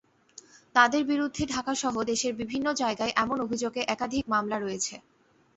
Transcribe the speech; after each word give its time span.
তাঁদের 0.75 1.03
বিরুদ্ধে 1.05 1.43
ঢাকাসহ 1.47 1.93
দেশের 2.11 2.33
বিভিন্ন 2.41 2.67
জায়গায় 2.81 3.13
এমন 3.15 3.37
অভিযোগে 3.41 3.81
একাধিক 3.85 4.23
মামলা 4.27 4.57
রয়েছে। 4.59 4.95